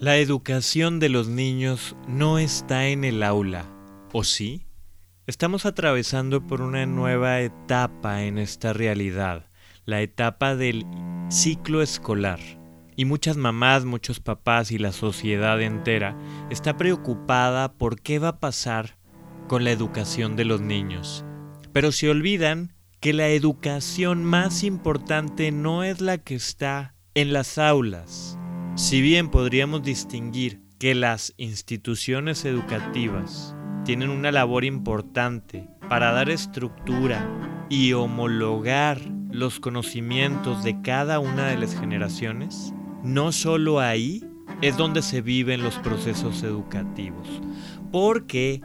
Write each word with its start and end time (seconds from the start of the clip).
La 0.00 0.18
educación 0.18 1.00
de 1.00 1.08
los 1.08 1.26
niños 1.26 1.96
no 2.06 2.38
está 2.38 2.86
en 2.86 3.02
el 3.02 3.24
aula, 3.24 3.66
¿o 4.12 4.22
sí? 4.22 4.68
Estamos 5.26 5.66
atravesando 5.66 6.46
por 6.46 6.62
una 6.62 6.86
nueva 6.86 7.40
etapa 7.40 8.22
en 8.22 8.38
esta 8.38 8.72
realidad, 8.72 9.50
la 9.86 10.00
etapa 10.00 10.54
del 10.54 10.86
ciclo 11.30 11.82
escolar. 11.82 12.38
Y 12.94 13.06
muchas 13.06 13.36
mamás, 13.36 13.86
muchos 13.86 14.20
papás 14.20 14.70
y 14.70 14.78
la 14.78 14.92
sociedad 14.92 15.60
entera 15.60 16.16
está 16.48 16.76
preocupada 16.76 17.72
por 17.72 18.00
qué 18.00 18.20
va 18.20 18.28
a 18.28 18.38
pasar 18.38 18.98
con 19.48 19.64
la 19.64 19.72
educación 19.72 20.36
de 20.36 20.44
los 20.44 20.60
niños. 20.60 21.24
Pero 21.72 21.90
se 21.90 22.08
olvidan 22.08 22.72
que 23.00 23.12
la 23.12 23.30
educación 23.30 24.22
más 24.22 24.62
importante 24.62 25.50
no 25.50 25.82
es 25.82 26.00
la 26.00 26.18
que 26.18 26.36
está 26.36 26.94
en 27.14 27.32
las 27.32 27.58
aulas, 27.58 28.37
si 28.78 29.02
bien 29.02 29.28
podríamos 29.28 29.82
distinguir 29.82 30.60
que 30.78 30.94
las 30.94 31.34
instituciones 31.36 32.44
educativas 32.44 33.56
tienen 33.84 34.08
una 34.08 34.30
labor 34.30 34.64
importante 34.64 35.68
para 35.88 36.12
dar 36.12 36.30
estructura 36.30 37.28
y 37.68 37.92
homologar 37.94 39.00
los 39.32 39.58
conocimientos 39.58 40.62
de 40.62 40.80
cada 40.80 41.18
una 41.18 41.48
de 41.48 41.58
las 41.58 41.74
generaciones, 41.74 42.72
no 43.02 43.32
solo 43.32 43.80
ahí 43.80 44.24
es 44.62 44.76
donde 44.76 45.02
se 45.02 45.22
viven 45.22 45.64
los 45.64 45.74
procesos 45.80 46.44
educativos, 46.44 47.26
porque 47.90 48.60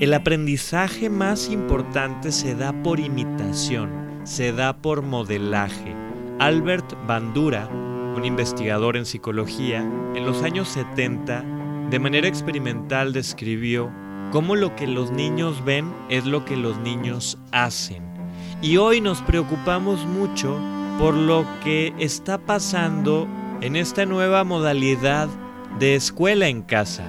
el 0.00 0.14
aprendizaje 0.14 1.10
más 1.10 1.48
importante 1.48 2.32
se 2.32 2.56
da 2.56 2.72
por 2.82 2.98
imitación, 2.98 4.20
se 4.24 4.52
da 4.52 4.78
por 4.78 5.02
modelaje. 5.02 5.94
Albert 6.40 6.96
Bandura 7.06 7.70
un 8.14 8.24
investigador 8.24 8.96
en 8.96 9.06
psicología, 9.06 9.80
en 10.14 10.26
los 10.26 10.42
años 10.42 10.68
70, 10.68 11.44
de 11.90 11.98
manera 11.98 12.28
experimental 12.28 13.12
describió 13.12 13.90
cómo 14.30 14.56
lo 14.56 14.74
que 14.76 14.86
los 14.86 15.10
niños 15.10 15.64
ven 15.64 15.92
es 16.08 16.24
lo 16.24 16.44
que 16.44 16.56
los 16.56 16.78
niños 16.78 17.38
hacen. 17.52 18.02
Y 18.62 18.76
hoy 18.76 19.00
nos 19.00 19.20
preocupamos 19.22 20.06
mucho 20.06 20.58
por 20.98 21.14
lo 21.14 21.46
que 21.62 21.92
está 21.98 22.38
pasando 22.38 23.26
en 23.60 23.76
esta 23.76 24.06
nueva 24.06 24.44
modalidad 24.44 25.28
de 25.78 25.94
escuela 25.94 26.48
en 26.48 26.62
casa. 26.62 27.04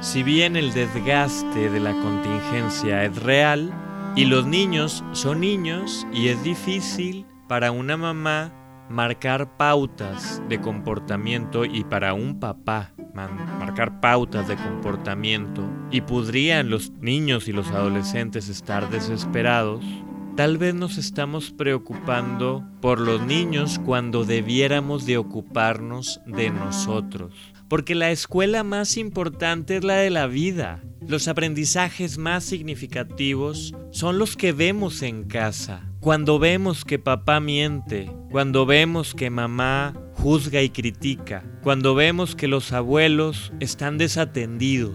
Si 0.00 0.22
bien 0.22 0.56
el 0.56 0.72
desgaste 0.72 1.70
de 1.70 1.80
la 1.80 1.92
contingencia 1.92 3.04
es 3.04 3.16
real 3.22 3.72
y 4.14 4.24
los 4.24 4.46
niños 4.46 5.04
son 5.12 5.40
niños 5.40 6.06
y 6.12 6.28
es 6.28 6.42
difícil 6.42 7.26
para 7.48 7.72
una 7.72 7.96
mamá 7.96 8.52
marcar 8.88 9.56
pautas 9.56 10.42
de 10.48 10.60
comportamiento 10.60 11.64
y 11.64 11.84
para 11.84 12.14
un 12.14 12.40
papá 12.40 12.92
marcar 13.58 14.00
pautas 14.00 14.46
de 14.48 14.56
comportamiento 14.56 15.68
y 15.90 16.02
podrían 16.02 16.70
los 16.70 16.90
niños 17.00 17.48
y 17.48 17.52
los 17.52 17.68
adolescentes 17.70 18.48
estar 18.48 18.90
desesperados, 18.90 19.84
tal 20.36 20.58
vez 20.58 20.74
nos 20.74 20.98
estamos 20.98 21.50
preocupando 21.50 22.64
por 22.80 23.00
los 23.00 23.20
niños 23.22 23.80
cuando 23.84 24.24
debiéramos 24.24 25.04
de 25.04 25.18
ocuparnos 25.18 26.20
de 26.26 26.50
nosotros. 26.50 27.34
Porque 27.68 27.94
la 27.94 28.10
escuela 28.10 28.62
más 28.62 28.96
importante 28.96 29.76
es 29.76 29.84
la 29.84 29.96
de 29.96 30.10
la 30.10 30.26
vida. 30.26 30.82
Los 31.06 31.28
aprendizajes 31.28 32.16
más 32.16 32.44
significativos 32.44 33.74
son 33.90 34.18
los 34.18 34.36
que 34.36 34.52
vemos 34.52 35.02
en 35.02 35.24
casa. 35.24 35.87
Cuando 36.00 36.38
vemos 36.38 36.84
que 36.84 37.00
papá 37.00 37.40
miente, 37.40 38.08
cuando 38.30 38.66
vemos 38.66 39.14
que 39.16 39.30
mamá 39.30 39.94
juzga 40.12 40.62
y 40.62 40.70
critica, 40.70 41.44
cuando 41.60 41.96
vemos 41.96 42.36
que 42.36 42.46
los 42.46 42.72
abuelos 42.72 43.52
están 43.58 43.98
desatendidos, 43.98 44.94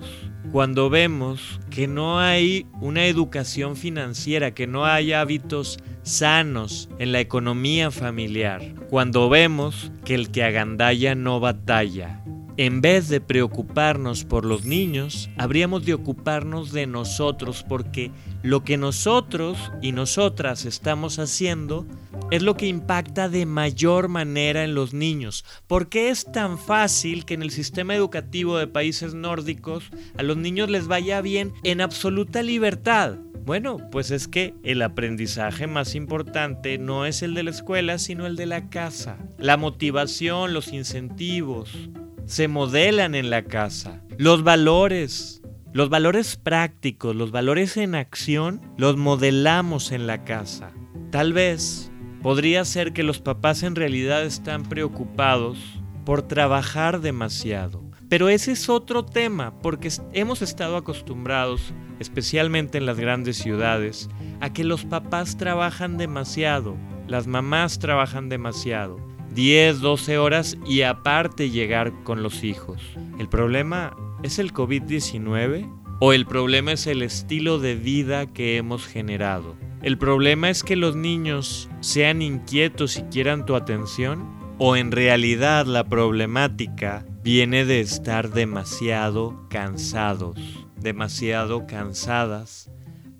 cuando 0.53 0.89
vemos 0.89 1.59
que 1.69 1.87
no 1.89 2.21
hay 2.21 2.67
una 2.79 3.05
educación 3.05 3.75
financiera, 3.75 4.53
que 4.53 4.65
no 4.65 4.85
hay 4.85 5.11
hábitos 5.11 5.77
sanos 6.03 6.89
en 6.99 7.11
la 7.11 7.19
economía 7.19 7.91
familiar, 7.91 8.61
cuando 8.89 9.27
vemos 9.27 9.91
que 10.05 10.15
el 10.15 10.31
que 10.31 10.43
agandalla 10.45 11.15
no 11.15 11.41
batalla, 11.41 12.22
en 12.57 12.81
vez 12.81 13.09
de 13.09 13.19
preocuparnos 13.19 14.25
por 14.25 14.45
los 14.45 14.65
niños, 14.65 15.29
habríamos 15.37 15.85
de 15.85 15.93
ocuparnos 15.93 16.71
de 16.71 16.85
nosotros 16.85 17.65
porque 17.67 18.11
lo 18.43 18.63
que 18.63 18.77
nosotros 18.77 19.57
y 19.81 19.91
nosotras 19.91 20.65
estamos 20.65 21.17
haciendo 21.17 21.87
es 22.29 22.43
lo 22.43 22.55
que 22.55 22.67
impacta 22.67 23.29
de 23.29 23.45
mayor 23.45 24.07
manera 24.07 24.63
en 24.63 24.75
los 24.75 24.93
niños. 24.93 25.45
¿Por 25.67 25.89
qué 25.89 26.09
es 26.09 26.31
tan 26.31 26.57
fácil 26.59 27.25
que 27.25 27.33
en 27.33 27.41
el 27.41 27.51
sistema 27.51 27.95
educativo 27.95 28.57
de 28.57 28.67
países 28.67 29.13
nórdicos 29.13 29.89
a 30.17 30.23
los 30.23 30.37
niños 30.37 30.69
les 30.69 30.87
vaya 30.87 31.21
bien 31.21 31.53
en 31.63 31.81
absoluta 31.81 32.43
libertad? 32.43 33.17
Bueno, 33.45 33.77
pues 33.91 34.11
es 34.11 34.29
que 34.29 34.53
el 34.63 34.81
aprendizaje 34.81 35.67
más 35.67 35.95
importante 35.95 36.77
no 36.77 37.05
es 37.05 37.21
el 37.23 37.33
de 37.33 37.43
la 37.43 37.49
escuela, 37.49 37.97
sino 37.97 38.25
el 38.25 38.37
de 38.37 38.45
la 38.45 38.69
casa. 38.69 39.17
La 39.37 39.57
motivación, 39.57 40.53
los 40.53 40.71
incentivos, 40.71 41.89
se 42.25 42.47
modelan 42.47 43.15
en 43.15 43.29
la 43.29 43.43
casa. 43.43 44.01
Los 44.17 44.43
valores, 44.43 45.41
los 45.73 45.89
valores 45.89 46.35
prácticos, 46.37 47.15
los 47.15 47.31
valores 47.31 47.77
en 47.77 47.95
acción, 47.95 48.61
los 48.77 48.97
modelamos 48.97 49.91
en 49.91 50.07
la 50.07 50.23
casa. 50.23 50.71
Tal 51.11 51.33
vez 51.33 51.91
podría 52.21 52.65
ser 52.65 52.93
que 52.93 53.03
los 53.03 53.19
papás 53.19 53.63
en 53.63 53.75
realidad 53.75 54.23
están 54.23 54.63
preocupados 54.63 55.57
por 56.05 56.21
trabajar 56.21 57.01
demasiado. 57.01 57.83
Pero 58.09 58.29
ese 58.29 58.51
es 58.51 58.69
otro 58.69 59.03
tema, 59.05 59.59
porque 59.61 59.89
hemos 60.13 60.41
estado 60.41 60.77
acostumbrados, 60.77 61.73
especialmente 61.99 62.77
en 62.77 62.85
las 62.85 62.99
grandes 62.99 63.37
ciudades, 63.37 64.09
a 64.39 64.53
que 64.53 64.63
los 64.63 64.85
papás 64.85 65.37
trabajan 65.37 65.97
demasiado, 65.97 66.77
las 67.07 67.25
mamás 67.25 67.79
trabajan 67.79 68.29
demasiado. 68.29 68.97
10, 69.33 69.81
12 69.81 70.17
horas 70.19 70.57
y 70.65 70.83
aparte 70.83 71.49
llegar 71.49 71.91
con 72.03 72.21
los 72.21 72.43
hijos. 72.43 72.79
¿El 73.17 73.27
problema 73.27 73.95
es 74.21 74.37
el 74.37 74.53
COVID-19 74.53 75.69
o 75.99 76.13
el 76.13 76.25
problema 76.25 76.73
es 76.73 76.85
el 76.85 77.01
estilo 77.01 77.57
de 77.57 77.75
vida 77.75 78.27
que 78.27 78.57
hemos 78.57 78.85
generado? 78.85 79.55
¿El 79.81 79.97
problema 79.97 80.49
es 80.49 80.63
que 80.63 80.75
los 80.75 80.95
niños 80.95 81.69
sean 81.81 82.21
inquietos 82.21 82.97
y 82.97 83.03
quieran 83.03 83.45
tu 83.45 83.55
atención? 83.55 84.23
¿O 84.59 84.75
en 84.75 84.91
realidad 84.91 85.65
la 85.65 85.83
problemática 85.83 87.05
viene 87.23 87.65
de 87.65 87.79
estar 87.79 88.29
demasiado 88.29 89.47
cansados, 89.49 90.37
demasiado 90.79 91.65
cansadas 91.65 92.69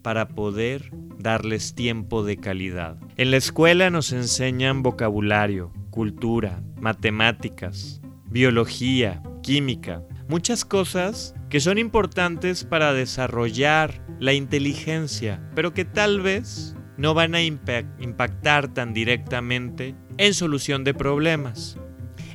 para 0.04 0.30
poder 0.30 0.92
darles 1.18 1.74
tiempo 1.74 2.24
de 2.24 2.38
calidad? 2.38 2.98
En 3.18 3.32
la 3.32 3.38
escuela 3.38 3.90
nos 3.90 4.12
enseñan 4.12 4.84
vocabulario, 4.84 5.72
cultura, 5.94 6.64
matemáticas, 6.82 8.02
biología, 8.26 9.22
química, 9.44 10.02
muchas 10.28 10.66
cosas 10.66 11.36
que 11.52 11.60
son 11.60 11.78
importantes 11.78 12.64
para 12.64 12.94
desarrollar 12.94 14.04
la 14.20 14.34
inteligencia, 14.34 15.48
pero 15.54 15.72
que 15.72 15.86
tal 15.86 16.22
vez 16.22 16.76
no 16.98 17.14
van 17.14 17.36
a 17.36 17.44
impactar 17.44 18.74
tan 18.74 18.92
directamente 18.96 19.96
en 20.18 20.34
solución 20.34 20.84
de 20.84 20.96
problemas. 20.96 21.78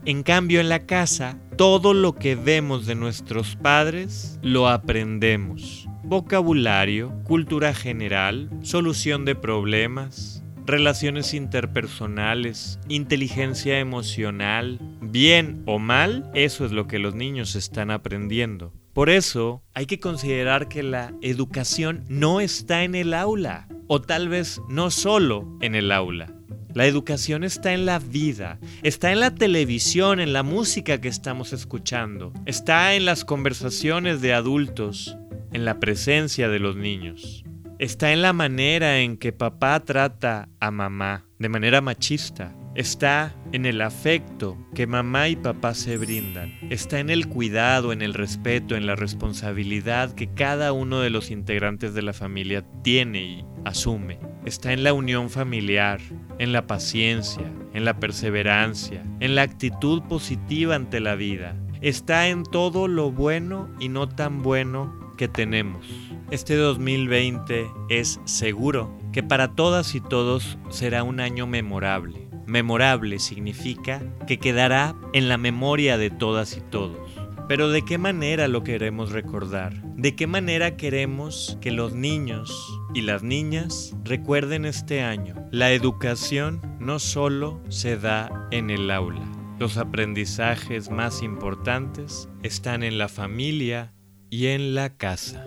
En 0.04 0.22
cambio, 0.22 0.60
en 0.60 0.68
la 0.68 0.86
casa, 0.86 1.40
todo 1.56 1.94
lo 1.94 2.14
que 2.14 2.36
vemos 2.36 2.86
de 2.86 2.94
nuestros 2.94 3.56
padres 3.56 4.38
lo 4.40 4.68
aprendemos. 4.68 5.88
Vocabulario, 6.04 7.12
cultura 7.24 7.74
general, 7.74 8.50
solución 8.62 9.24
de 9.24 9.34
problemas, 9.34 10.37
relaciones 10.68 11.34
interpersonales, 11.34 12.78
inteligencia 12.88 13.78
emocional, 13.78 14.78
bien 15.00 15.62
o 15.66 15.78
mal, 15.78 16.30
eso 16.34 16.64
es 16.66 16.72
lo 16.72 16.86
que 16.86 16.98
los 16.98 17.14
niños 17.14 17.56
están 17.56 17.90
aprendiendo. 17.90 18.72
Por 18.92 19.08
eso 19.10 19.62
hay 19.74 19.86
que 19.86 19.98
considerar 19.98 20.68
que 20.68 20.82
la 20.82 21.14
educación 21.22 22.04
no 22.08 22.40
está 22.40 22.84
en 22.84 22.94
el 22.94 23.14
aula, 23.14 23.66
o 23.86 24.02
tal 24.02 24.28
vez 24.28 24.60
no 24.68 24.90
solo 24.90 25.56
en 25.60 25.74
el 25.74 25.90
aula. 25.90 26.34
La 26.74 26.86
educación 26.86 27.44
está 27.44 27.72
en 27.72 27.86
la 27.86 27.98
vida, 27.98 28.58
está 28.82 29.10
en 29.10 29.20
la 29.20 29.34
televisión, 29.34 30.20
en 30.20 30.34
la 30.34 30.42
música 30.42 31.00
que 31.00 31.08
estamos 31.08 31.54
escuchando, 31.54 32.32
está 32.44 32.94
en 32.94 33.06
las 33.06 33.24
conversaciones 33.24 34.20
de 34.20 34.34
adultos, 34.34 35.16
en 35.52 35.64
la 35.64 35.80
presencia 35.80 36.50
de 36.50 36.58
los 36.58 36.76
niños 36.76 37.44
está 37.78 38.12
en 38.12 38.22
la 38.22 38.32
manera 38.32 39.00
en 39.00 39.16
que 39.16 39.32
papá 39.32 39.78
trata 39.80 40.48
a 40.60 40.70
mamá 40.70 41.24
de 41.38 41.48
manera 41.48 41.80
machista. 41.80 42.54
Está 42.74 43.34
en 43.52 43.66
el 43.66 43.80
afecto 43.80 44.56
que 44.74 44.86
mamá 44.86 45.28
y 45.28 45.36
papá 45.36 45.74
se 45.74 45.96
brindan. 45.96 46.56
Está 46.70 47.00
en 47.00 47.10
el 47.10 47.28
cuidado, 47.28 47.92
en 47.92 48.02
el 48.02 48.14
respeto, 48.14 48.76
en 48.76 48.86
la 48.86 48.94
responsabilidad 48.94 50.14
que 50.14 50.32
cada 50.32 50.72
uno 50.72 51.00
de 51.00 51.10
los 51.10 51.30
integrantes 51.30 51.94
de 51.94 52.02
la 52.02 52.12
familia 52.12 52.64
tiene 52.82 53.22
y 53.22 53.44
asume. 53.64 54.20
Está 54.44 54.72
en 54.72 54.84
la 54.84 54.92
unión 54.92 55.28
familiar, 55.28 56.00
en 56.38 56.52
la 56.52 56.66
paciencia, 56.66 57.52
en 57.74 57.84
la 57.84 57.98
perseverancia, 57.98 59.02
en 59.18 59.34
la 59.34 59.42
actitud 59.42 60.02
positiva 60.02 60.76
ante 60.76 61.00
la 61.00 61.16
vida, 61.16 61.56
está 61.80 62.28
en 62.28 62.42
todo 62.42 62.88
lo 62.88 63.10
bueno 63.12 63.68
y 63.78 63.88
no 63.88 64.08
tan 64.08 64.42
bueno 64.42 64.97
que 65.18 65.28
tenemos. 65.28 65.86
Este 66.30 66.56
2020 66.56 67.70
es 67.90 68.18
seguro 68.24 68.96
que 69.12 69.22
para 69.22 69.54
todas 69.54 69.94
y 69.94 70.00
todos 70.00 70.56
será 70.70 71.02
un 71.02 71.20
año 71.20 71.46
memorable. 71.46 72.26
Memorable 72.46 73.18
significa 73.18 74.02
que 74.26 74.38
quedará 74.38 74.94
en 75.12 75.28
la 75.28 75.36
memoria 75.36 75.98
de 75.98 76.08
todas 76.08 76.56
y 76.56 76.62
todos. 76.62 76.96
Pero 77.48 77.70
¿de 77.70 77.82
qué 77.82 77.98
manera 77.98 78.48
lo 78.48 78.62
queremos 78.62 79.12
recordar? 79.12 79.74
¿De 79.96 80.14
qué 80.14 80.26
manera 80.26 80.76
queremos 80.76 81.58
que 81.60 81.72
los 81.72 81.94
niños 81.94 82.50
y 82.94 83.02
las 83.02 83.22
niñas 83.22 83.96
recuerden 84.04 84.64
este 84.64 85.02
año? 85.02 85.34
La 85.50 85.72
educación 85.72 86.60
no 86.78 86.98
solo 86.98 87.60
se 87.68 87.96
da 87.96 88.48
en 88.50 88.70
el 88.70 88.90
aula. 88.90 89.26
Los 89.58 89.76
aprendizajes 89.76 90.90
más 90.90 91.22
importantes 91.22 92.28
están 92.42 92.82
en 92.82 92.96
la 92.96 93.08
familia 93.08 93.92
y 94.30 94.48
en 94.48 94.74
la 94.74 94.90
casa. 94.90 95.46